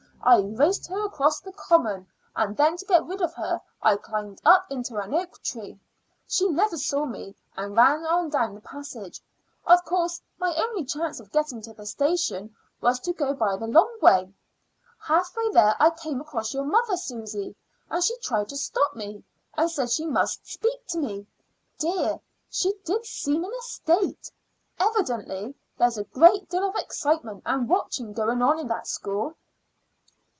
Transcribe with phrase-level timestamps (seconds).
[0.23, 4.39] I raced her across the common, and then to get rid of her I climbed
[4.45, 5.79] up into an oak tree.
[6.27, 9.19] She never saw me, and ran on down the passage.
[9.65, 13.65] Of course, my only chance of getting to the station was to go by the
[13.65, 14.31] long way.
[14.99, 17.55] Half way there I came across your mother, Susy,
[17.89, 19.23] and she tried to stop me,
[19.57, 21.25] and said she must speak to me.
[21.79, 24.31] Dear, she did seem in a state!
[24.79, 29.33] Evidently there's a great deal of excitement and watching going on in that school."